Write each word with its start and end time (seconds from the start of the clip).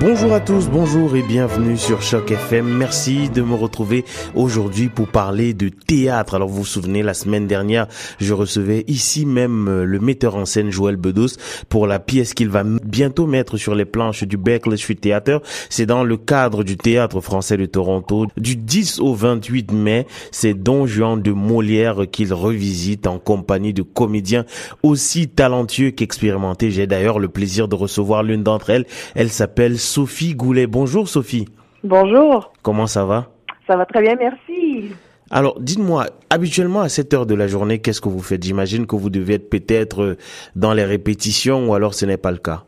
Bonjour 0.00 0.32
à 0.32 0.40
tous, 0.40 0.70
bonjour 0.70 1.14
et 1.14 1.22
bienvenue 1.22 1.76
sur 1.76 2.00
Choc 2.00 2.30
FM. 2.30 2.66
Merci 2.66 3.28
de 3.28 3.42
me 3.42 3.54
retrouver 3.54 4.06
aujourd'hui 4.34 4.88
pour 4.88 5.08
parler 5.08 5.52
de 5.52 5.68
théâtre. 5.68 6.36
Alors 6.36 6.48
vous 6.48 6.60
vous 6.60 6.64
souvenez, 6.64 7.02
la 7.02 7.12
semaine 7.12 7.46
dernière, 7.46 7.86
je 8.18 8.32
recevais 8.32 8.84
ici 8.88 9.26
même 9.26 9.68
euh, 9.68 9.84
le 9.84 10.00
metteur 10.00 10.36
en 10.36 10.46
scène 10.46 10.70
Joël 10.70 10.96
Bedos 10.96 11.36
pour 11.68 11.86
la 11.86 11.98
pièce 11.98 12.32
qu'il 12.32 12.48
va 12.48 12.64
bientôt 12.64 13.26
mettre 13.26 13.58
sur 13.58 13.74
les 13.74 13.84
planches 13.84 14.24
du 14.24 14.38
Berkeley 14.38 14.78
Street 14.78 14.94
Theatre. 14.94 15.42
C'est 15.68 15.84
dans 15.84 16.02
le 16.02 16.16
cadre 16.16 16.64
du 16.64 16.78
théâtre 16.78 17.20
français 17.20 17.58
de 17.58 17.66
Toronto. 17.66 18.26
Du 18.38 18.56
10 18.56 19.00
au 19.00 19.12
28 19.12 19.70
mai, 19.72 20.06
c'est 20.30 20.54
Don 20.54 20.86
Juan 20.86 21.20
de 21.20 21.32
Molière 21.32 22.06
qu'il 22.10 22.32
revisite 22.32 23.06
en 23.06 23.18
compagnie 23.18 23.74
de 23.74 23.82
comédiens 23.82 24.46
aussi 24.82 25.28
talentueux 25.28 25.90
qu'expérimentés. 25.90 26.70
J'ai 26.70 26.86
d'ailleurs 26.86 27.18
le 27.18 27.28
plaisir 27.28 27.68
de 27.68 27.74
recevoir 27.74 28.22
l'une 28.22 28.42
d'entre 28.42 28.70
elles. 28.70 28.86
Elle 29.14 29.28
s'appelle 29.28 29.78
Sophie 29.90 30.36
Goulet. 30.36 30.68
Bonjour 30.68 31.08
Sophie. 31.08 31.48
Bonjour. 31.82 32.52
Comment 32.62 32.86
ça 32.86 33.04
va? 33.04 33.26
Ça 33.66 33.76
va 33.76 33.84
très 33.86 34.02
bien, 34.02 34.14
merci. 34.14 34.92
Alors, 35.32 35.58
dites-moi, 35.58 36.06
habituellement 36.30 36.80
à 36.80 36.88
cette 36.88 37.12
heure 37.12 37.26
de 37.26 37.34
la 37.34 37.48
journée, 37.48 37.80
qu'est-ce 37.80 38.00
que 38.00 38.08
vous 38.08 38.22
faites? 38.22 38.44
J'imagine 38.44 38.86
que 38.86 38.94
vous 38.94 39.10
devez 39.10 39.34
être 39.34 39.50
peut-être 39.50 40.16
dans 40.54 40.74
les 40.74 40.84
répétitions 40.84 41.68
ou 41.68 41.74
alors 41.74 41.94
ce 41.94 42.06
n'est 42.06 42.16
pas 42.18 42.30
le 42.30 42.38
cas. 42.38 42.62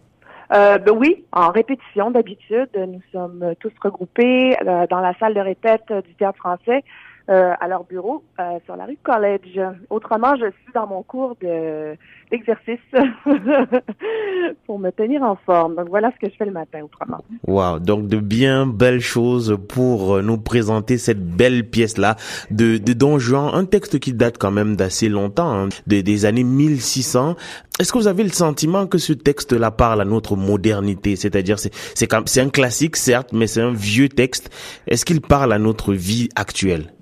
Euh, 0.52 0.78
ben 0.78 0.92
oui, 0.96 1.24
en 1.32 1.50
répétition 1.50 2.10
d'habitude, 2.10 2.70
nous 2.76 3.00
sommes 3.12 3.54
tous 3.60 3.72
regroupés 3.80 4.56
euh, 4.66 4.86
dans 4.90 5.00
la 5.00 5.14
salle 5.20 5.34
de 5.34 5.40
répète 5.40 5.92
du 6.04 6.14
théâtre 6.14 6.38
français 6.38 6.82
euh, 7.28 7.52
à 7.60 7.68
leur 7.68 7.84
bureau 7.84 8.24
euh, 8.40 8.58
sur 8.64 8.76
la 8.76 8.86
rue 8.86 8.98
College. 9.02 9.60
Autrement, 9.90 10.34
je 10.36 10.46
suis 10.46 10.72
dans 10.74 10.86
mon 10.86 11.02
cours 11.02 11.36
de 11.40 11.96
d'exercice 12.30 12.80
pour 14.66 14.78
me 14.78 14.90
tenir 14.90 15.22
en 15.22 15.36
forme. 15.36 15.76
Donc 15.76 15.88
voilà 15.88 16.10
ce 16.12 16.18
que 16.18 16.32
je 16.32 16.36
fais 16.36 16.46
le 16.46 16.52
matin 16.52 16.80
autrement. 16.82 17.22
Wow, 17.46 17.78
donc 17.78 18.08
de 18.08 18.18
bien 18.18 18.66
belles 18.66 19.00
choses 19.00 19.56
pour 19.68 20.14
euh, 20.16 20.22
nous 20.22 20.38
présenter 20.38 20.98
cette 20.98 21.22
belle 21.24 21.68
pièce 21.68 21.98
là 21.98 22.16
de 22.50 22.78
de 22.78 22.92
Don 22.92 23.18
Juan, 23.18 23.50
un 23.52 23.66
texte 23.66 23.98
qui 23.98 24.14
date 24.14 24.38
quand 24.38 24.50
même 24.50 24.76
d'assez 24.76 25.08
longtemps, 25.08 25.52
hein, 25.52 25.68
des 25.86 26.24
années 26.24 26.44
1600. 26.44 27.36
Est-ce 27.78 27.92
que 27.92 27.98
vous 27.98 28.08
avez 28.08 28.22
le 28.22 28.30
sentiment 28.30 28.86
que 28.86 28.98
ce 28.98 29.12
texte-là 29.12 29.70
parle 29.70 30.00
à 30.00 30.04
notre 30.04 30.36
modernité, 30.36 31.16
c'est-à-dire 31.16 31.58
c'est 31.58 31.74
c'est 31.94 32.08
c'est 32.26 32.40
un 32.40 32.50
classique 32.50 32.96
certes, 32.96 33.30
mais 33.32 33.46
c'est 33.46 33.62
un 33.62 33.72
vieux 33.72 34.08
texte. 34.08 34.50
Est-ce 34.86 35.04
qu'il 35.04 35.20
parle 35.20 35.52
à 35.52 35.58
notre 35.58 35.92
vie 35.94 36.28
actuelle? 36.34 36.92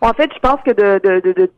En 0.00 0.12
fait, 0.12 0.30
je 0.32 0.38
pense 0.38 0.60
que 0.62 0.70
de, 0.70 0.98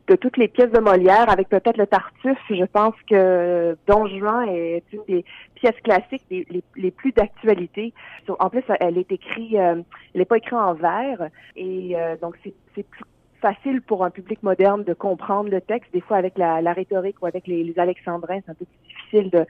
de, 0.07 0.15
toutes 0.15 0.37
les 0.37 0.47
pièces 0.47 0.71
de 0.71 0.79
Molière, 0.79 1.29
avec 1.29 1.49
peut-être 1.49 1.77
le 1.77 1.85
Tartuffe, 1.85 2.39
je 2.49 2.65
pense 2.65 2.95
que 3.07 3.77
Don 3.87 4.07
Juan 4.07 4.49
est 4.49 4.83
une 4.91 5.03
des 5.07 5.25
pièces 5.55 5.79
classiques 5.83 6.25
les, 6.29 6.91
plus 6.91 7.11
d'actualité. 7.11 7.93
En 8.39 8.49
plus, 8.49 8.63
elle 8.79 8.97
est 8.97 9.11
écrite, 9.11 9.53
euh, 9.55 9.81
elle 10.13 10.19
n'est 10.19 10.25
pas 10.25 10.37
écrite 10.37 10.53
en 10.53 10.73
vers, 10.73 11.29
et 11.55 11.95
euh, 11.95 12.15
donc 12.17 12.35
c'est 12.43 12.83
plus 12.83 13.03
facile 13.41 13.81
pour 13.81 14.05
un 14.05 14.09
public 14.09 14.41
moderne 14.43 14.83
de 14.83 14.93
comprendre 14.93 15.49
le 15.49 15.61
texte. 15.61 15.91
Des 15.93 16.01
fois, 16.01 16.17
avec 16.17 16.37
la, 16.37 16.73
rhétorique 16.73 17.17
ou 17.21 17.25
avec 17.25 17.47
les, 17.47 17.63
les 17.63 17.77
alexandrins, 17.79 18.39
c'est 18.45 18.51
un 18.51 18.55
peu 18.55 18.65
plus 18.65 18.87
difficile 18.87 19.29
de, 19.29 19.45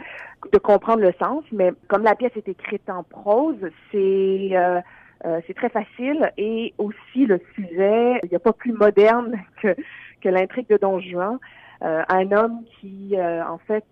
de 0.52 0.58
comprendre 0.58 1.02
le 1.02 1.14
sens. 1.22 1.44
Mais 1.52 1.72
comme 1.88 2.04
la 2.04 2.16
pièce 2.16 2.32
est 2.36 2.48
écrite 2.48 2.90
en 2.90 3.04
prose, 3.04 3.60
c'est 3.92 4.50
euh, 4.54 4.80
euh, 5.26 5.40
c'est 5.46 5.54
très 5.54 5.70
facile 5.70 6.32
et 6.38 6.74
aussi 6.78 7.26
le 7.26 7.40
sujet, 7.56 8.20
il 8.24 8.30
n'y 8.30 8.36
a 8.36 8.40
pas 8.40 8.54
plus 8.54 8.74
moderne 8.74 9.40
que, 9.62 9.76
que 10.22 10.30
l'intrigue 10.30 10.68
de 10.70 10.78
Don 10.78 11.00
Juan. 11.00 11.38
Euh, 11.84 12.04
un 12.10 12.32
homme 12.32 12.64
qui, 12.80 13.16
euh, 13.18 13.44
en 13.46 13.58
fait, 13.58 13.86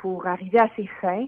pour 0.00 0.26
arriver 0.26 0.58
à 0.58 0.68
ses 0.74 0.88
fins, 1.00 1.26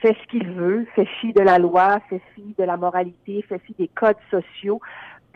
fait 0.00 0.16
ce 0.22 0.28
qu'il 0.28 0.50
veut, 0.52 0.86
fait 0.94 1.06
fi 1.20 1.34
de 1.34 1.42
la 1.42 1.58
loi, 1.58 2.00
fait 2.08 2.22
fi 2.34 2.54
de 2.58 2.64
la 2.64 2.78
moralité, 2.78 3.44
fait 3.46 3.58
fi 3.58 3.74
des 3.78 3.88
codes 3.88 4.16
sociaux 4.30 4.80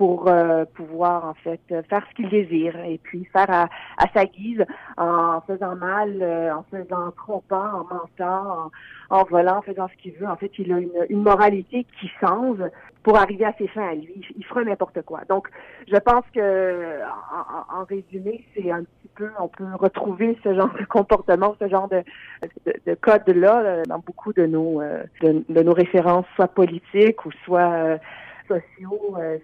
pour 0.01 0.29
euh, 0.29 0.65
pouvoir 0.65 1.27
en 1.27 1.35
fait 1.35 1.61
faire 1.69 2.03
ce 2.09 2.15
qu'il 2.15 2.31
désire 2.31 2.75
et 2.87 2.97
puis 2.97 3.27
faire 3.27 3.51
à, 3.51 3.69
à, 3.99 4.07
sa 4.15 4.25
guise 4.25 4.65
en 4.97 5.43
faisant 5.43 5.77
mal, 5.77 6.23
euh, 6.23 6.55
en 6.55 6.65
faisant 6.71 7.11
trompant, 7.19 7.81
en 7.81 7.85
mentant, 7.85 8.71
en, 9.11 9.19
en, 9.19 9.25
volant, 9.25 9.59
en 9.59 9.61
faisant 9.61 9.89
ce 9.89 10.03
qu'il 10.03 10.15
veut. 10.15 10.27
En 10.27 10.37
fait, 10.37 10.53
il 10.59 10.73
a 10.73 10.79
une, 10.79 11.07
une 11.11 11.23
moralité 11.23 11.85
qui 12.01 12.11
change 12.19 12.63
pour 13.03 13.19
arriver 13.19 13.45
à 13.45 13.53
ses 13.59 13.69
fins 13.69 13.89
à 13.91 13.95
lui. 13.95 14.27
Il, 14.39 14.45
fera 14.47 14.65
n'importe 14.65 15.03
quoi. 15.03 15.21
Donc, 15.29 15.49
je 15.87 15.99
pense 15.99 16.25
que 16.35 17.01
en, 17.03 17.81
en 17.81 17.85
résumé, 17.85 18.43
c'est 18.55 18.71
un 18.71 18.85
petit 18.85 19.09
peu, 19.15 19.29
on 19.39 19.49
peut 19.49 19.65
retrouver 19.79 20.39
ce 20.43 20.55
genre 20.55 20.73
de 20.81 20.85
comportement, 20.87 21.57
ce 21.61 21.69
genre 21.69 21.89
de, 21.89 22.03
de, 22.65 22.73
de 22.87 22.95
code-là 22.95 23.83
dans 23.87 23.99
beaucoup 23.99 24.33
de 24.33 24.47
nos 24.47 24.81
euh, 24.81 25.03
de, 25.21 25.45
de, 25.47 25.63
nos 25.63 25.75
références, 25.75 26.25
soit 26.37 26.49
politiques 26.49 27.27
ou 27.27 27.33
soit 27.45 27.99
sociaux, 28.51 29.17
euh, 29.19 29.39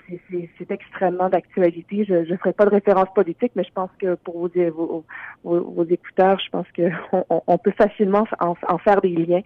c'est 0.58 0.70
extrêmement 0.70 1.28
d'actualité. 1.28 2.04
Je 2.04 2.30
ne 2.30 2.36
ferai 2.36 2.52
pas 2.52 2.64
de 2.64 2.70
référence 2.70 3.08
politique, 3.14 3.52
mais 3.54 3.64
je 3.64 3.72
pense 3.72 3.90
que 3.98 4.14
pour 4.16 4.38
vos, 4.38 4.50
vos, 4.70 5.04
vos, 5.44 5.84
écouteurs, 5.84 6.38
je 6.40 6.50
pense 6.50 6.66
qu'on 6.74 7.24
on 7.46 7.58
peut 7.58 7.72
facilement 7.72 8.26
en, 8.40 8.54
en, 8.68 8.78
faire 8.78 9.00
des 9.00 9.10
liens. 9.10 9.42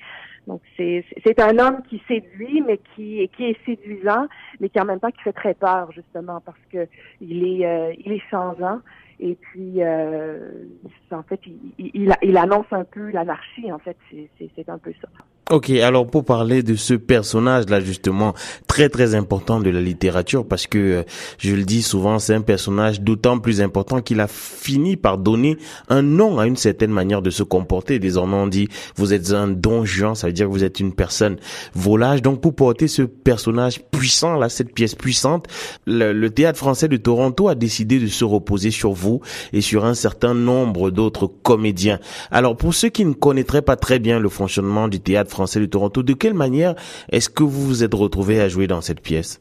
Donc 0.46 0.62
c'est 0.76 1.40
un 1.40 1.58
homme 1.58 1.82
qui 1.88 2.02
séduit, 2.08 2.62
mais 2.66 2.78
qui, 2.94 3.28
qui 3.36 3.44
est 3.44 3.64
séduisant, 3.64 4.26
mais 4.58 4.68
qui 4.68 4.80
en 4.80 4.86
même 4.86 5.00
temps 5.00 5.10
qui 5.10 5.22
fait 5.22 5.32
très 5.32 5.54
peur 5.54 5.92
justement 5.92 6.40
parce 6.40 6.58
que 6.72 6.88
il 7.20 7.44
est 7.46 7.66
euh, 7.66 7.92
il 8.04 8.12
est 8.12 8.22
changeant 8.30 8.80
et 9.20 9.36
puis 9.36 9.82
euh, 9.82 10.64
en 11.10 11.22
fait 11.22 11.40
il, 11.46 11.74
il, 11.94 12.14
il 12.22 12.36
annonce 12.38 12.72
un 12.72 12.84
peu 12.84 13.10
l'anarchie 13.10 13.70
en 13.70 13.78
fait 13.78 13.96
c'est 14.38 14.68
un 14.68 14.78
peu 14.78 14.92
ça. 15.00 15.08
Ok, 15.50 15.70
alors 15.70 16.06
pour 16.06 16.24
parler 16.24 16.62
de 16.62 16.76
ce 16.76 16.94
personnage-là, 16.94 17.80
justement, 17.80 18.34
très 18.68 18.88
très 18.88 19.16
important 19.16 19.58
de 19.58 19.68
la 19.68 19.80
littérature, 19.80 20.46
parce 20.46 20.68
que, 20.68 20.78
euh, 20.78 21.02
je 21.38 21.56
le 21.56 21.64
dis 21.64 21.82
souvent, 21.82 22.20
c'est 22.20 22.34
un 22.34 22.40
personnage 22.40 23.00
d'autant 23.00 23.40
plus 23.40 23.60
important 23.60 24.00
qu'il 24.00 24.20
a 24.20 24.28
fini 24.28 24.96
par 24.96 25.18
donner 25.18 25.56
un 25.88 26.02
nom 26.02 26.38
à 26.38 26.46
une 26.46 26.54
certaine 26.54 26.92
manière 26.92 27.20
de 27.20 27.30
se 27.30 27.42
comporter. 27.42 27.98
Désormais, 27.98 28.36
on 28.36 28.46
dit, 28.46 28.68
vous 28.94 29.12
êtes 29.12 29.32
un 29.32 29.48
don 29.48 29.84
Juan, 29.84 30.14
ça 30.14 30.28
veut 30.28 30.32
dire 30.32 30.46
que 30.46 30.52
vous 30.52 30.62
êtes 30.62 30.78
une 30.78 30.92
personne 30.92 31.36
volage. 31.74 32.22
Donc, 32.22 32.40
pour 32.40 32.54
porter 32.54 32.86
ce 32.86 33.02
personnage 33.02 33.82
puissant, 33.90 34.36
là, 34.38 34.48
cette 34.48 34.72
pièce 34.72 34.94
puissante, 34.94 35.48
le, 35.84 36.12
le 36.12 36.30
théâtre 36.30 36.60
français 36.60 36.86
de 36.86 36.96
Toronto 36.96 37.48
a 37.48 37.56
décidé 37.56 37.98
de 37.98 38.06
se 38.06 38.24
reposer 38.24 38.70
sur 38.70 38.92
vous 38.92 39.20
et 39.52 39.62
sur 39.62 39.84
un 39.84 39.94
certain 39.94 40.32
nombre 40.32 40.92
d'autres 40.92 41.26
comédiens. 41.26 41.98
Alors, 42.30 42.56
pour 42.56 42.72
ceux 42.72 42.90
qui 42.90 43.04
ne 43.04 43.14
connaîtraient 43.14 43.62
pas 43.62 43.74
très 43.74 43.98
bien 43.98 44.20
le 44.20 44.28
fonctionnement 44.28 44.86
du 44.86 45.00
théâtre 45.00 45.30
français, 45.30 45.39
français 45.40 45.60
de 45.60 45.66
Toronto. 45.66 46.02
De 46.02 46.12
quelle 46.12 46.34
manière 46.34 46.74
est-ce 47.10 47.30
que 47.30 47.42
vous 47.42 47.62
vous 47.62 47.82
êtes 47.82 47.94
retrouvé 47.94 48.42
à 48.42 48.48
jouer 48.48 48.66
dans 48.66 48.82
cette 48.82 49.00
pièce? 49.00 49.40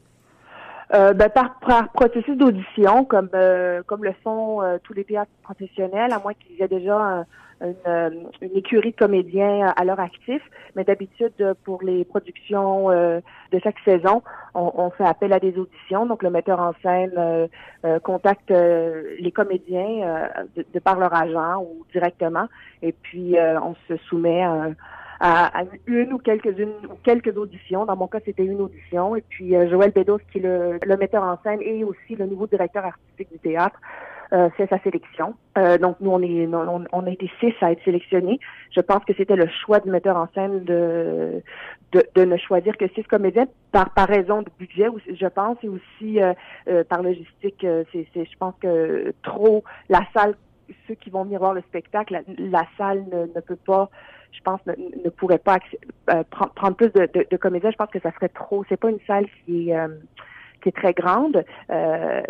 Euh, 0.93 1.13
ben, 1.13 1.29
par, 1.29 1.59
processus 1.93 2.37
d'audition, 2.37 3.03
comme 3.03 3.29
euh, 3.35 3.83
comme 3.85 4.03
le 4.05 4.13
font 4.23 4.63
euh, 4.63 4.77
tous 4.81 4.93
les 4.93 5.03
théâtres 5.03 5.29
professionnels, 5.43 6.13
à 6.13 6.19
moins 6.19 6.33
qu'ils 6.33 6.63
aient 6.63 6.69
déjà 6.69 7.25
une, 7.61 8.29
une, 8.41 8.55
écurie 8.55 8.91
de 8.91 8.95
comédiens 8.95 9.73
à 9.75 9.83
leur 9.83 9.99
actif. 9.99 10.41
Mais 10.75 10.85
d'habitude, 10.85 11.33
pour 11.65 11.83
les 11.83 12.05
productions 12.05 12.87
de 12.89 13.59
chaque 13.61 13.79
saison, 13.83 14.23
on, 14.55 14.71
on, 14.75 14.89
fait 14.91 15.05
appel 15.05 15.33
à 15.33 15.39
des 15.39 15.55
auditions. 15.57 16.05
Donc, 16.05 16.23
le 16.23 16.29
metteur 16.29 16.59
en 16.59 16.71
scène 16.81 17.49
contacte 18.01 18.49
les 18.49 19.31
comédiens 19.31 20.29
de, 20.55 20.65
de, 20.73 20.79
par 20.79 20.97
leur 20.97 21.13
agent 21.13 21.61
ou 21.61 21.85
directement, 21.91 22.47
et 22.81 22.93
puis 22.93 23.35
on 23.61 23.75
se 23.89 23.97
soumet 24.07 24.43
à 24.43 24.69
un 25.19 25.49
à, 25.53 25.63
une 25.85 26.13
ou 26.13 26.17
quelques-unes 26.17 26.73
ou 26.89 26.95
quelques 27.03 27.35
auditions. 27.37 27.85
Dans 27.85 27.95
mon 27.95 28.07
cas, 28.07 28.19
c'était 28.25 28.45
une 28.45 28.61
audition. 28.61 29.15
Et 29.15 29.23
puis 29.27 29.55
euh, 29.55 29.69
Joël 29.69 29.91
Bédos, 29.91 30.19
qui 30.31 30.39
est 30.39 30.41
le, 30.41 30.79
le, 30.83 30.97
metteur 30.97 31.23
en 31.23 31.37
scène 31.43 31.61
et 31.61 31.83
aussi 31.83 32.15
le 32.15 32.25
nouveau 32.25 32.47
directeur 32.47 32.85
artistique 32.85 33.31
du 33.31 33.39
théâtre, 33.39 33.79
euh, 34.31 34.47
fait 34.51 34.67
sa 34.67 34.77
sélection. 34.79 35.33
Euh, 35.57 35.79
donc 35.79 35.95
nous, 36.01 36.11
on 36.11 36.21
est 36.21 36.45
on, 36.45 36.85
on, 36.91 37.07
a 37.07 37.09
été 37.09 37.31
six 37.39 37.51
à 37.61 37.71
être 37.71 37.83
sélectionnés. 37.83 38.39
Je 38.69 38.79
pense 38.79 39.03
que 39.03 39.13
c'était 39.17 39.35
le 39.35 39.47
choix 39.47 39.79
du 39.79 39.89
metteur 39.89 40.17
en 40.17 40.27
scène 40.35 40.63
de, 40.65 41.41
de, 41.93 42.03
de 42.13 42.25
ne 42.25 42.37
choisir 42.37 42.77
que 42.77 42.87
six 42.89 43.01
comédiens 43.05 43.47
par 43.71 43.89
par 43.91 44.07
raison 44.07 44.43
de 44.43 44.49
budget, 44.59 44.85
je 45.19 45.25
pense, 45.25 45.57
et 45.63 45.69
aussi 45.69 46.21
euh, 46.21 46.33
euh 46.67 46.83
par 46.83 47.01
logistique. 47.01 47.65
C'est, 47.91 48.07
je 48.13 48.37
pense 48.37 48.53
que 48.61 49.15
trop 49.23 49.63
la 49.89 50.01
salle 50.15 50.35
ceux 50.87 50.95
qui 50.95 51.09
vont 51.09 51.23
venir 51.23 51.39
voir 51.39 51.53
le 51.53 51.61
spectacle, 51.61 52.21
la, 52.37 52.65
salle 52.77 53.05
ne, 53.11 53.41
peut 53.41 53.55
pas 53.55 53.89
je 54.31 54.41
pense, 54.41 54.59
ne, 54.65 55.09
pourrait 55.09 55.39
pas 55.39 55.57
euh, 56.11 56.23
prendre, 56.29 56.75
plus 56.75 56.91
de, 56.93 57.09
de, 57.29 57.37
comédiens. 57.37 57.71
Je 57.71 57.77
pense 57.77 57.89
que 57.89 57.99
ça 57.99 58.11
serait 58.11 58.29
trop. 58.29 58.63
C'est 58.69 58.79
pas 58.79 58.89
une 58.89 58.99
salle 59.07 59.25
qui 59.45 59.69
est 59.69 59.75
euh, 59.75 59.87
qui 60.61 60.69
est 60.69 60.73
très 60.73 60.93
grande. 60.93 61.43
Euh, 61.71 62.21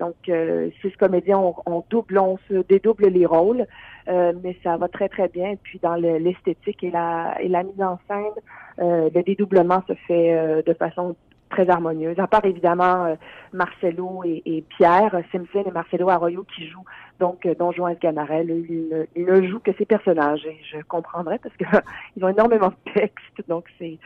donc, 0.00 0.16
euh, 0.28 0.70
six 0.80 0.90
comédiens, 0.96 1.38
on, 1.38 1.54
on, 1.66 1.84
double, 1.90 2.18
on 2.18 2.38
se 2.48 2.62
dédouble 2.66 3.08
les 3.08 3.26
rôles, 3.26 3.66
mais 4.06 4.56
ça 4.64 4.76
va 4.78 4.88
très 4.88 5.08
très 5.08 5.28
bien. 5.28 5.54
puis 5.62 5.78
dans 5.82 5.94
l'esthétique 5.94 6.82
et 6.82 6.90
la 6.90 7.36
et 7.40 7.48
la 7.48 7.62
mise 7.62 7.82
en 7.82 7.98
scène, 8.08 8.34
le 8.78 9.22
dédoublement 9.22 9.82
se 9.86 9.94
fait 10.06 10.62
de 10.62 10.74
façon 10.74 11.14
très 11.54 11.70
harmonieuse. 11.70 12.18
À 12.18 12.26
part 12.26 12.44
évidemment 12.44 13.16
Marcelo 13.52 14.22
et, 14.24 14.64
Pierre 14.76 15.22
Simpson 15.32 15.64
et 15.66 15.70
Marcelo 15.70 16.08
Arroyo 16.08 16.44
qui 16.54 16.66
jouent 16.68 16.84
donc 17.20 17.46
Don 17.58 17.70
Juan 17.70 17.92
et 17.92 17.96
Ganarelle, 17.96 18.50
ils, 18.50 19.06
ils, 19.14 19.24
ne 19.24 19.46
jouent 19.46 19.60
que 19.60 19.70
ces 19.78 19.84
personnages 19.84 20.44
et 20.46 20.58
je 20.72 20.82
comprendrais 20.82 21.38
parce 21.38 21.56
que 21.56 21.64
ils 22.16 22.24
ont 22.24 22.28
énormément 22.28 22.68
de 22.68 22.92
textes, 22.92 23.48
donc 23.48 23.66
c'est 23.78 23.98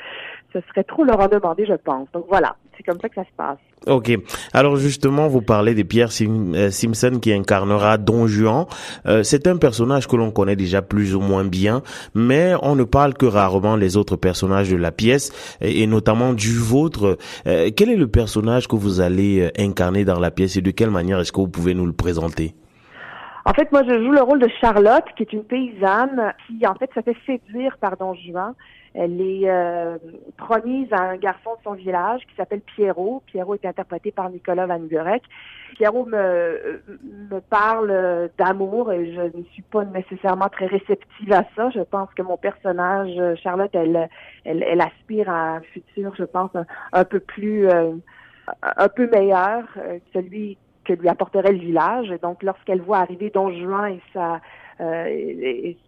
ce 0.52 0.60
serait 0.68 0.84
trop 0.84 1.04
leur 1.04 1.20
en 1.20 1.28
demander, 1.28 1.66
je 1.66 1.74
pense. 1.74 2.10
Donc 2.12 2.26
voilà, 2.28 2.56
c'est 2.78 2.84
comme 2.84 3.00
ça 3.00 3.08
que 3.08 3.16
ça 3.16 3.24
se 3.24 3.36
passe. 3.36 3.58
Ok. 3.86 4.16
Alors 4.52 4.76
justement, 4.76 5.28
vous 5.28 5.42
parlez 5.42 5.74
de 5.74 5.82
Pierre 5.82 6.10
euh, 6.20 6.70
Simpson 6.70 7.18
qui 7.20 7.32
incarnera 7.32 7.98
Don 7.98 8.26
Juan. 8.26 8.66
Euh, 9.06 9.22
c'est 9.22 9.46
un 9.46 9.56
personnage 9.56 10.06
que 10.06 10.16
l'on 10.16 10.30
connaît 10.30 10.56
déjà 10.56 10.80
plus 10.80 11.14
ou 11.14 11.20
moins 11.20 11.44
bien, 11.44 11.82
mais 12.14 12.54
on 12.62 12.76
ne 12.76 12.84
parle 12.84 13.14
que 13.14 13.26
rarement 13.26 13.76
les 13.76 13.96
autres 13.96 14.16
personnages 14.16 14.70
de 14.70 14.76
la 14.76 14.92
pièce, 14.92 15.56
et, 15.60 15.86
notamment 15.86 16.32
du 16.32 16.56
vôtre. 16.56 17.18
Euh, 17.46 17.70
quel 17.76 17.90
est 17.90 17.96
le 17.96 18.08
personnage 18.08 18.68
que 18.68 18.76
vous 18.76 19.00
allez 19.00 19.50
incarner 19.58 20.04
dans 20.04 20.20
la 20.20 20.30
pièce 20.30 20.56
et 20.56 20.62
de 20.62 20.70
quelle 20.70 20.90
manière 20.90 21.18
est-ce 21.20 21.32
que 21.32 21.40
vous 21.40 21.48
pouvez 21.48 21.74
nous 21.74 21.86
le 21.86 21.92
présenter? 21.92 22.54
En 23.44 23.54
fait, 23.54 23.72
moi, 23.72 23.82
je 23.82 23.94
joue 23.94 24.12
le 24.12 24.20
rôle 24.20 24.40
de 24.40 24.48
Charlotte, 24.60 25.04
qui 25.16 25.22
est 25.22 25.32
une 25.32 25.44
paysanne 25.44 26.34
qui, 26.46 26.66
en 26.66 26.74
fait, 26.74 26.90
se 26.94 27.00
fait 27.00 27.16
séduire 27.24 27.78
par 27.78 27.96
Don 27.96 28.14
Juan. 28.14 28.52
Elle 28.94 29.20
est 29.20 29.48
euh, 29.48 29.98
promise 30.36 30.92
à 30.92 31.02
un 31.02 31.16
garçon 31.16 31.50
de 31.58 31.62
son 31.64 31.72
village 31.72 32.22
qui 32.28 32.34
s'appelle 32.36 32.60
Pierrot. 32.60 33.22
Pierrot 33.26 33.54
est 33.54 33.66
interprété 33.66 34.10
par 34.10 34.30
Nicolas 34.30 34.66
Van 34.66 34.80
Gurek. 34.80 35.22
Pierrot 35.74 36.06
me, 36.06 36.82
me 37.30 37.40
parle 37.40 38.30
d'amour 38.38 38.90
et 38.92 39.14
je 39.14 39.20
ne 39.20 39.44
suis 39.52 39.62
pas 39.62 39.84
nécessairement 39.84 40.48
très 40.48 40.66
réceptive 40.66 41.32
à 41.32 41.44
ça. 41.54 41.70
Je 41.70 41.80
pense 41.80 42.08
que 42.14 42.22
mon 42.22 42.36
personnage, 42.36 43.36
Charlotte, 43.42 43.70
elle, 43.74 44.08
elle, 44.44 44.62
elle 44.62 44.80
aspire 44.80 45.28
à 45.30 45.56
un 45.56 45.60
futur, 45.60 46.14
je 46.16 46.24
pense, 46.24 46.50
un, 46.92 47.04
peu 47.04 47.20
plus, 47.20 47.68
euh, 47.68 47.92
un 48.62 48.88
peu 48.88 49.08
meilleur, 49.08 49.64
euh, 49.76 49.98
celui 50.12 50.58
que 50.96 51.00
lui 51.00 51.08
apporterait 51.08 51.52
le 51.52 51.58
village. 51.58 52.10
Et 52.10 52.18
donc, 52.18 52.42
lorsqu'elle 52.42 52.80
voit 52.80 52.98
arriver 52.98 53.30
Don 53.30 53.50
Juan 53.50 53.94
et 53.94 54.00
sa 54.12 54.40
euh, 54.80 55.06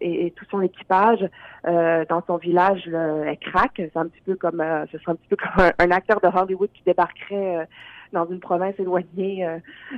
et, 0.01 0.33
tout 0.35 0.43
son 0.51 0.61
équipage 0.61 1.25
euh, 1.65 2.03
dans 2.09 2.21
son 2.27 2.37
village, 2.37 2.87
elle 2.87 3.37
craque. 3.39 3.75
C'est 3.77 3.97
un 3.97 4.07
petit 4.07 4.21
peu 4.25 4.35
comme 4.35 4.59
euh, 4.59 4.85
ce 4.91 4.97
serait 4.97 5.13
un 5.13 5.15
petit 5.15 5.29
peu 5.29 5.37
comme 5.37 5.71
un, 5.79 5.91
acteur 5.91 6.19
de 6.19 6.27
Hollywood 6.27 6.69
qui 6.73 6.83
débarquerait 6.83 7.67
dans 8.11 8.25
une 8.25 8.41
province 8.41 8.77
éloignée 8.79 9.47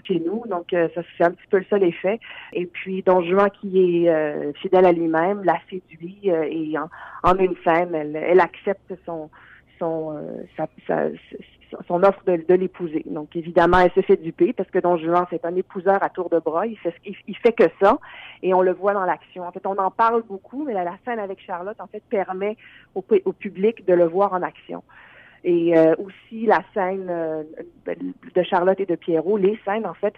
chez 0.04 0.20
nous. 0.20 0.44
Donc, 0.48 0.68
ça 0.70 1.02
c'est 1.18 1.24
un 1.24 1.32
petit 1.32 1.48
peu 1.50 1.58
le 1.58 1.66
seul 1.70 1.84
effet. 1.84 2.20
Et 2.54 2.68
puis, 2.68 3.02
Don 3.02 3.24
Juan, 3.24 3.50
qui 3.50 4.06
est 4.06 4.54
fidèle 4.60 4.86
à 4.86 4.92
lui-même, 4.92 5.44
la 5.44 5.58
séduit 5.68 6.20
et 6.26 6.76
en, 7.24 7.38
une 7.38 7.56
scène, 7.64 7.96
elle, 7.96 8.16
elle 8.16 8.40
accepte 8.40 8.94
son 9.06 9.32
son 9.80 10.16
sa, 10.56 10.68
sa, 10.86 11.08
son 11.88 12.04
offre 12.04 12.22
de, 12.26 12.54
l'épouser. 12.54 13.04
Donc, 13.06 13.36
évidemment, 13.36 13.80
elle 13.80 13.92
se 13.92 14.02
fait 14.02 14.18
duper 14.18 14.54
parce 14.54 14.70
que 14.70 14.80
Don 14.80 14.98
Juan, 14.98 15.26
c'est 15.30 15.46
un 15.46 15.56
épouseur 15.56 16.02
à 16.02 16.10
tour 16.10 16.30
de 16.30 16.40
bras. 16.40 16.68
Il 16.68 16.78
fait, 16.78 16.94
fait 17.02 17.54
que 17.54 17.66
ça 17.82 17.98
et 18.42 18.54
on 18.54 18.62
le 18.62 18.74
voit 18.74 18.94
dans 18.94 19.06
l'action. 19.06 19.44
En 19.44 19.52
fait, 19.52 19.66
on 19.66 19.78
en 19.78 19.92
parle 19.92 20.24
beaucoup, 20.24 20.64
mais 20.66 20.74
la, 20.74 20.98
scène 21.06 21.20
avec 21.20 21.42
Charlotte, 21.42 21.80
en 21.80 21.88
fait, 21.88 22.04
permet 22.10 22.58
au, 22.96 23.02
public 23.02 23.86
de 23.86 23.94
le 23.94 24.06
voir 24.06 24.34
en 24.34 24.42
action. 24.42 24.84
Et 25.44 25.78
euh, 25.78 25.94
aussi 25.98 26.46
la 26.46 26.62
scène 26.74 27.08
euh, 27.10 27.44
de 27.86 28.44
Charlotte 28.44 28.80
et 28.80 28.86
de 28.86 28.96
Pierrot, 28.96 29.38
les 29.38 29.60
scènes, 29.66 29.86
en 29.86 29.94
fait, 29.94 30.14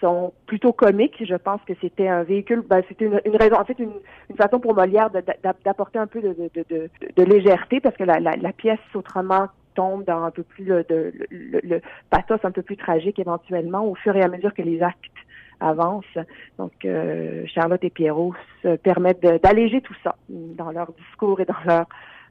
sont 0.00 0.32
plutôt 0.46 0.72
comiques. 0.72 1.24
Je 1.24 1.34
pense 1.34 1.60
que 1.66 1.72
c'était 1.80 2.08
un 2.08 2.22
véhicule, 2.22 2.62
ben, 2.68 2.82
c'était 2.88 3.06
une, 3.06 3.36
raison, 3.36 3.56
en 3.56 3.64
fait, 3.64 3.78
une, 3.78 3.90
façon 4.36 4.60
pour 4.60 4.74
Molière 4.74 5.10
d'apporter 5.10 5.98
un 5.98 6.06
peu 6.06 6.20
de, 6.20 7.22
légèreté 7.22 7.80
parce 7.80 7.96
que 7.96 8.04
la 8.04 8.52
pièce 8.52 8.78
autrement 8.94 9.48
tombe 9.78 10.04
dans 10.04 10.24
un 10.24 10.32
peu 10.32 10.42
plus 10.42 10.64
le, 10.64 10.84
le, 11.30 11.80
pathos 12.10 12.40
un 12.42 12.50
peu 12.50 12.62
plus 12.62 12.76
tragique 12.76 13.20
éventuellement 13.20 13.86
au 13.86 13.94
fur 13.94 14.16
et 14.16 14.22
à 14.22 14.28
mesure 14.28 14.52
que 14.52 14.62
les 14.62 14.82
actes 14.82 15.20
avancent. 15.60 16.18
Donc, 16.58 16.72
euh, 16.84 17.44
Charlotte 17.46 17.84
et 17.84 17.90
Pierrot 17.90 18.34
se 18.62 18.74
permettent 18.74 19.24
d'alléger 19.44 19.80
tout 19.80 19.94
ça 20.02 20.16
dans 20.28 20.72
leur 20.72 20.92
discours 20.92 21.40
et 21.40 21.44
dans 21.44 21.62
leur 21.64 21.86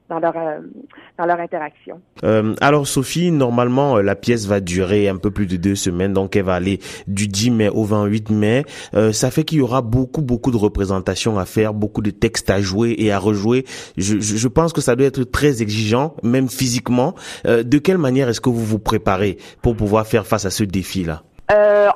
dans 0.08 0.18
leur 0.18 0.36
euh, 0.36 0.60
dans 1.18 1.26
leur 1.26 1.38
interaction. 1.40 2.00
Euh, 2.24 2.54
alors 2.60 2.86
Sophie, 2.86 3.30
normalement 3.30 3.96
euh, 3.96 4.02
la 4.02 4.14
pièce 4.14 4.46
va 4.46 4.60
durer 4.60 5.08
un 5.08 5.16
peu 5.16 5.30
plus 5.30 5.46
de 5.46 5.56
deux 5.56 5.74
semaines, 5.74 6.12
donc 6.12 6.36
elle 6.36 6.44
va 6.44 6.54
aller 6.54 6.80
du 7.06 7.28
10 7.28 7.50
mai 7.50 7.68
au 7.68 7.84
28 7.84 8.30
mai. 8.30 8.64
Euh, 8.94 9.12
ça 9.12 9.30
fait 9.30 9.44
qu'il 9.44 9.58
y 9.58 9.60
aura 9.60 9.82
beaucoup 9.82 10.22
beaucoup 10.22 10.50
de 10.50 10.56
représentations 10.56 11.38
à 11.38 11.44
faire, 11.44 11.74
beaucoup 11.74 12.02
de 12.02 12.10
textes 12.10 12.50
à 12.50 12.60
jouer 12.60 12.94
et 12.98 13.12
à 13.12 13.18
rejouer. 13.18 13.64
Je, 13.96 14.18
je, 14.20 14.36
je 14.36 14.48
pense 14.48 14.72
que 14.72 14.80
ça 14.80 14.96
doit 14.96 15.06
être 15.06 15.24
très 15.24 15.62
exigeant, 15.62 16.14
même 16.22 16.48
physiquement. 16.48 17.14
Euh, 17.46 17.62
de 17.62 17.78
quelle 17.78 17.98
manière 17.98 18.28
est-ce 18.28 18.40
que 18.40 18.50
vous 18.50 18.64
vous 18.64 18.78
préparez 18.78 19.38
pour 19.62 19.76
pouvoir 19.76 20.06
faire 20.06 20.26
face 20.26 20.44
à 20.44 20.50
ce 20.50 20.64
défi-là? 20.64 21.22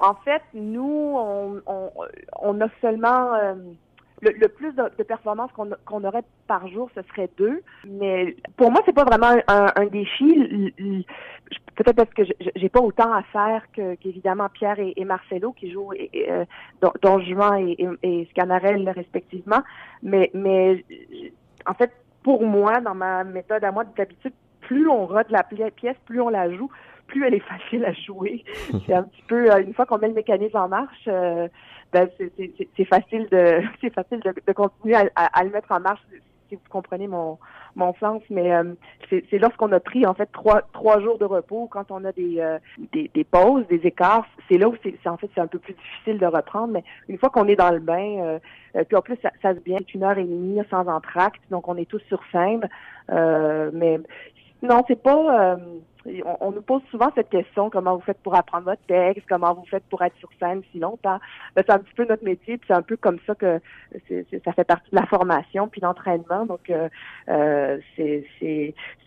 En 0.04 0.16
fait, 0.24 0.42
nous, 0.54 1.14
on, 1.16 1.60
on, 1.66 1.90
on 2.42 2.60
a 2.60 2.66
seulement 2.80 3.28
le, 4.22 4.48
plus 4.48 4.72
de, 4.72 5.02
performances 5.02 5.50
qu'on 5.52 6.04
aurait 6.04 6.22
par 6.46 6.68
jour, 6.68 6.88
ce 6.94 7.02
serait 7.02 7.28
deux. 7.36 7.60
Mais 7.86 8.36
pour 8.56 8.70
moi, 8.70 8.80
c'est 8.86 8.94
pas 8.94 9.04
vraiment 9.04 9.34
un, 9.48 9.86
défi. 9.86 10.72
Peut-être 11.74 11.96
parce 11.96 12.14
que 12.14 12.22
j'ai 12.54 12.68
pas 12.68 12.80
autant 12.80 13.12
à 13.12 13.22
faire 13.24 13.66
qu'évidemment 13.72 14.48
Pierre 14.48 14.78
et, 14.78 15.04
Marcelo 15.04 15.52
qui 15.52 15.72
jouent 15.72 15.92
euh, 15.92 16.44
Don 17.02 17.18
Juan 17.20 17.68
et, 17.68 17.88
et, 18.02 18.28
Scanarelle 18.30 18.88
respectivement. 18.90 19.62
Mais, 20.02 20.30
mais 20.34 20.84
en 21.66 21.74
fait, 21.74 21.90
pour 22.22 22.44
moi, 22.44 22.80
dans 22.80 22.94
ma 22.94 23.24
méthode 23.24 23.64
à 23.64 23.72
moi 23.72 23.84
d'habitude, 23.84 24.32
plus 24.72 24.88
on 24.88 25.06
rode 25.06 25.30
la 25.30 25.42
pièce, 25.42 25.96
plus 26.06 26.20
on 26.20 26.30
la 26.30 26.50
joue, 26.50 26.70
plus 27.06 27.26
elle 27.26 27.34
est 27.34 27.40
facile 27.54 27.84
à 27.84 27.92
jouer. 27.92 28.44
c'est 28.86 28.94
un 28.94 29.02
petit 29.02 29.22
peu, 29.28 29.52
euh, 29.52 29.62
une 29.62 29.74
fois 29.74 29.86
qu'on 29.86 29.98
met 29.98 30.08
le 30.08 30.14
mécanisme 30.14 30.56
en 30.56 30.68
marche, 30.68 31.04
euh, 31.08 31.48
ben 31.92 32.08
c'est 32.18 32.84
facile 32.86 33.28
de 33.30 33.60
c'est 33.80 33.92
facile 33.92 34.20
de, 34.20 34.52
continuer 34.54 34.94
à, 34.94 35.44
le 35.44 35.50
mettre 35.50 35.72
en 35.72 35.80
marche 35.80 36.00
si 36.48 36.54
vous 36.54 36.62
comprenez 36.70 37.06
mon 37.06 37.38
mon 37.76 37.92
sens. 38.00 38.22
Mais 38.30 38.50
euh, 38.54 38.72
c'est 39.10 39.38
lorsqu'on 39.38 39.70
a 39.72 39.80
pris 39.80 40.06
en 40.06 40.14
fait 40.14 40.30
trois 40.32 40.62
trois 40.72 41.02
jours 41.02 41.18
de 41.18 41.26
repos 41.26 41.68
quand 41.70 41.90
on 41.90 42.02
a 42.06 42.12
des 42.12 42.42
des, 42.94 43.10
des, 43.12 43.24
pauses 43.24 43.66
des 43.68 43.86
écarts 43.86 44.26
c'est 44.48 44.56
là 44.56 44.70
où 44.70 44.74
c'est 44.82 44.96
en 45.06 45.18
fait 45.18 45.28
c'est 45.34 45.40
un 45.42 45.46
peu 45.46 45.58
plus 45.58 45.74
difficile 45.74 46.18
de 46.18 46.24
reprendre. 46.24 46.72
Mais 46.72 46.84
une 47.10 47.18
fois 47.18 47.28
qu'on 47.28 47.46
est 47.46 47.56
dans 47.56 47.72
le 47.72 47.80
bain 47.80 48.38
puis 48.72 48.96
en 48.96 49.02
plus 49.02 49.18
ça, 49.20 49.30
ça 49.42 49.54
se 49.54 49.60
bien 49.60 49.76
c'est 49.80 49.92
une 49.92 50.04
heure 50.04 50.16
et 50.16 50.24
demie 50.24 50.62
sans 50.70 50.86
entracte 50.88 51.42
donc 51.50 51.68
on 51.68 51.76
est 51.76 51.90
tous 51.90 52.02
sur 52.08 52.22
scène. 52.32 52.66
Mais 53.10 54.00
non 54.62 54.82
c'est 54.88 55.02
pas 55.02 55.56
on, 56.40 56.50
nous 56.52 56.62
pose 56.62 56.82
souvent 56.90 57.10
cette 57.14 57.28
question 57.28 57.70
comment 57.70 57.96
vous 57.96 58.02
faites 58.02 58.18
pour 58.22 58.34
apprendre 58.34 58.64
votre 58.64 58.82
texte, 58.86 59.26
comment 59.28 59.54
vous 59.54 59.64
faites 59.66 59.84
pour 59.84 60.02
être 60.02 60.16
sur 60.18 60.28
scène 60.40 60.62
si 60.72 60.78
longtemps. 60.78 61.18
Ben, 61.54 61.62
c'est 61.66 61.72
un 61.72 61.78
petit 61.78 61.94
peu 61.94 62.04
notre 62.04 62.24
métier, 62.24 62.58
puis 62.58 62.66
c'est 62.66 62.74
un 62.74 62.82
peu 62.82 62.96
comme 62.96 63.18
ça 63.26 63.34
que 63.34 63.60
ça 64.44 64.52
fait 64.52 64.64
partie 64.64 64.90
de 64.90 64.96
la 64.96 65.06
formation 65.06 65.68
puis 65.68 65.80
l'entraînement. 65.80 66.46
Donc, 66.46 66.70
euh, 66.70 66.88
euh 67.28 67.78
c'est, 67.96 68.24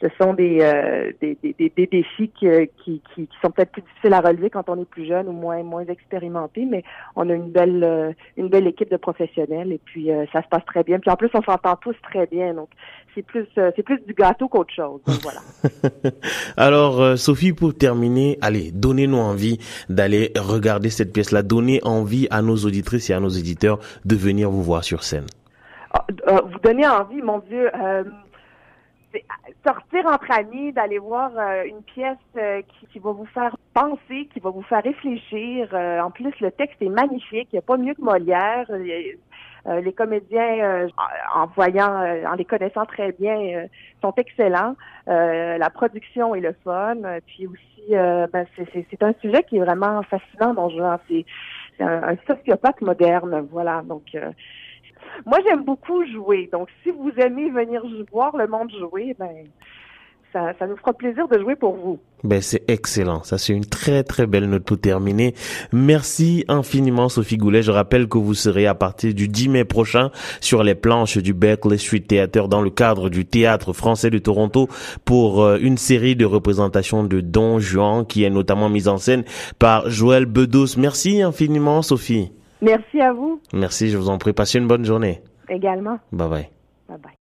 ce 0.02 0.08
sont 0.20 0.34
des, 0.34 0.60
euh, 0.62 1.12
des, 1.22 1.38
des, 1.42 1.54
des, 1.54 1.88
défis 1.88 2.30
qui, 2.30 2.48
qui, 2.84 3.02
qui, 3.14 3.30
sont 3.42 3.52
peut-être 3.52 3.72
plus 3.72 3.82
difficiles 3.82 4.14
à 4.14 4.22
relever 4.22 4.50
quand 4.50 4.70
on 4.70 4.82
est 4.82 4.90
plus 4.90 5.06
jeune 5.06 5.28
ou 5.28 5.34
moins 5.34 5.62
moins 5.64 5.86
expérimenté, 5.86 6.66
mais 6.66 6.84
on 7.16 7.30
a 7.30 7.34
une 7.34 7.52
belle 7.52 7.84
euh, 7.84 8.14
une 8.38 8.48
belle 8.48 8.68
équipe 8.68 8.90
de 8.90 8.98
professionnels 8.98 9.72
et 9.72 9.80
puis 9.84 10.10
ça 10.32 10.42
se 10.42 10.48
passe 10.48 10.66
très 10.66 10.84
bien. 10.84 11.00
Puis 11.00 11.10
en 11.10 11.16
plus, 11.16 11.30
on 11.34 11.42
s'entend 11.42 11.76
tous 11.76 11.96
très 12.04 12.26
bien, 12.28 12.54
donc 12.54 12.70
c'est 13.14 13.24
plus 13.24 13.48
c'est 13.56 13.84
plus 13.84 14.00
du 14.06 14.14
gâteau 14.14 14.48
qu'autre 14.48 14.74
chose. 14.74 15.02
Donc, 15.06 15.18
voilà. 15.22 15.42
Alors 16.58 16.85
alors, 16.86 17.02
euh, 17.02 17.16
Sophie, 17.16 17.52
pour 17.52 17.76
terminer, 17.76 18.38
allez, 18.42 18.70
donnez-nous 18.72 19.18
envie 19.18 19.58
d'aller 19.90 20.32
regarder 20.38 20.92
cette 20.92 21.12
pièce-là. 21.12 21.42
Donnez 21.42 21.80
envie 21.82 22.28
à 22.30 22.44
nos 22.44 22.58
auditrices 22.58 23.10
et 23.10 23.14
à 23.14 23.20
nos 23.20 23.30
éditeurs 23.30 23.80
de 24.06 24.16
venir 24.16 24.52
vous 24.52 24.62
voir 24.62 24.84
sur 24.84 25.02
scène. 25.02 25.26
Ah, 25.92 26.06
euh, 26.28 26.42
vous 26.46 26.60
donnez 26.60 26.88
envie, 26.88 27.24
mon 27.24 27.40
Dieu. 27.40 27.72
Euh, 27.76 28.04
sortir 29.66 30.06
entre 30.06 30.30
amis, 30.30 30.74
d'aller 30.74 31.00
voir 31.00 31.32
une 31.66 31.82
pièce 31.82 32.18
qui, 32.92 33.00
va 33.00 33.12
vous 33.14 33.26
faire 33.34 33.58
penser, 33.74 34.30
qui 34.32 34.40
va 34.40 34.52
vous 34.52 34.62
faire 34.62 34.84
réfléchir. 34.84 35.74
en 35.74 36.12
plus, 36.12 36.40
le 36.40 36.52
texte 36.52 36.80
est 36.82 36.90
magnifique. 36.90 37.48
Il 37.52 37.56
n'y 37.56 37.60
a 37.60 37.64
pas 37.64 37.78
mieux 37.78 37.96
que 37.96 38.02
Molière. 38.02 38.68
Euh, 39.68 39.82
les 39.82 39.94
comédiens, 39.94 40.60
euh, 40.64 40.88
en 41.34 41.48
voyant, 41.48 42.02
euh, 42.02 42.24
en 42.26 42.36
les 42.36 42.46
connaissant 42.46 42.86
très 42.86 43.12
bien, 43.14 43.68
sont 44.02 44.14
excellents. 44.18 44.76
la 45.08 45.70
production 45.70 46.36
est 46.36 46.42
le 46.42 46.56
fun. 46.64 46.96
Puis 47.26 47.48
aussi, 47.48 47.92
ben, 47.92 48.46
c'est 48.56 49.04
un 49.04 49.14
sujet 49.22 49.44
qui 49.44 49.58
est 49.58 49.64
vraiment 49.64 50.02
fascinant. 50.04 50.54
Donc, 50.54 50.72
c'est 51.08 51.26
un, 51.80 52.04
un, 52.04 52.18
sociopathe 52.28 52.82
moderne. 52.82 53.48
Voilà. 53.52 53.82
Donc, 53.84 54.16
moi, 55.26 55.40
j'aime 55.46 55.64
beaucoup 55.64 56.06
jouer. 56.06 56.50
Donc, 56.52 56.70
si 56.84 56.92
vous 56.92 57.12
aimez 57.18 57.50
venir 57.50 57.84
voir 58.12 58.36
le 58.38 58.48
monde 58.48 58.72
jouer, 58.72 59.16
ben 59.18 59.48
ça, 60.36 60.52
ça 60.60 60.68
nous 60.68 60.76
fera 60.76 60.92
plaisir 60.92 61.30
de 61.30 61.40
jouer 61.40 61.56
pour 61.56 61.78
vous. 61.78 61.98
Ben, 62.26 62.42
c'est 62.42 62.70
excellent. 62.70 63.24
Ça, 63.24 63.38
c'est 63.38 63.54
une 63.54 63.66
très, 63.66 64.04
très 64.04 64.28
belle 64.28 64.50
note 64.50 64.66
pour 64.66 64.78
terminer. 64.78 65.34
Merci 65.72 66.44
infiniment, 66.50 67.08
Sophie 67.08 67.38
Goulet. 67.38 67.62
Je 67.62 67.72
rappelle 67.72 68.10
que 68.10 68.18
vous 68.18 68.34
serez 68.34 68.68
à 68.68 68.76
partir 68.76 69.14
du 69.14 69.30
10 69.30 69.50
mai 69.50 69.64
prochain 69.64 70.12
sur 70.42 70.62
les 70.64 70.76
planches 70.76 71.18
du 71.18 71.34
Berkeley 71.34 71.78
Street 71.78 72.02
Theater 72.02 72.50
dans 72.50 72.62
le 72.62 72.70
cadre 72.70 73.10
du 73.10 73.26
Théâtre 73.26 73.72
français 73.72 74.10
de 74.10 74.18
Toronto 74.18 74.68
pour 75.06 75.42
euh, 75.42 75.58
une 75.62 75.78
série 75.78 76.18
de 76.18 76.26
représentations 76.26 77.06
de 77.06 77.22
Don 77.22 77.60
Juan 77.60 78.06
qui 78.06 78.26
est 78.26 78.30
notamment 78.30 78.68
mise 78.68 78.90
en 78.90 78.98
scène 78.98 79.24
par 79.58 79.90
Joël 79.90 80.26
Bedos. 80.26 80.78
Merci 80.78 81.22
infiniment, 81.22 81.82
Sophie. 81.82 82.34
Merci 82.62 83.00
à 83.00 83.14
vous. 83.14 83.40
Merci, 83.54 83.90
je 83.90 83.98
vous 83.98 84.10
en 84.10 84.18
prie. 84.18 84.34
Passez 84.34 84.60
une 84.60 84.68
bonne 84.68 84.84
journée. 84.84 85.22
Également. 85.48 86.00
Bye 86.12 86.30
bye. 86.30 86.50
Bye 86.90 86.98
bye. 87.02 87.25